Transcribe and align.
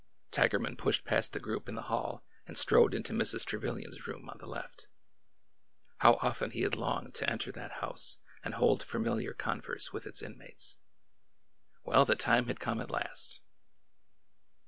Tigerman 0.31 0.79
pushed 0.79 1.05
past 1.05 1.31
the 1.31 1.39
group 1.39 1.69
in 1.69 1.75
the 1.75 1.83
hall 1.83 2.23
and 2.47 2.57
strode 2.57 2.95
into 2.95 3.13
Mrs. 3.13 3.45
Trevilian's 3.45 4.07
room 4.07 4.27
on 4.31 4.39
the 4.39 4.47
left. 4.47 4.87
How 5.99 6.13
often 6.23 6.49
he 6.49 6.61
had 6.61 6.75
longed 6.75 7.13
to 7.13 7.29
enter 7.29 7.51
that 7.51 7.71
house 7.83 8.17
and 8.43 8.55
hold 8.55 8.81
fa 8.81 8.97
miliar 8.97 9.37
converse 9.37 9.93
with 9.93 10.07
its 10.07 10.23
inmates! 10.23 10.77
Well, 11.83 12.03
the 12.05 12.15
time 12.15 12.47
had 12.47 12.59
come 12.59 12.81
at 12.81 12.89
last 12.89 13.41